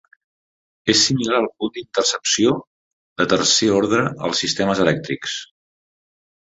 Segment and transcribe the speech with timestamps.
[0.93, 2.55] És similar al punt d'intercepció
[3.23, 5.41] de tercer ordre als sistemes elèctrics.